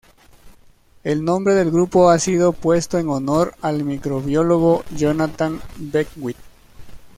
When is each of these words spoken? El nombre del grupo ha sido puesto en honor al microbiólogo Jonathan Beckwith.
El 1.03 1.23
nombre 1.23 1.53
del 1.53 1.69
grupo 1.69 2.09
ha 2.09 2.17
sido 2.17 2.53
puesto 2.53 2.97
en 2.97 3.07
honor 3.07 3.53
al 3.61 3.83
microbiólogo 3.83 4.83
Jonathan 4.97 5.61
Beckwith. 5.77 6.37